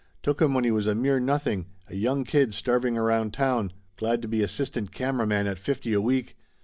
[0.23, 4.23] Took him when he was a mere nothing, a young kid starving around town, glad
[4.23, 6.35] to be assistant camera man at fifty a week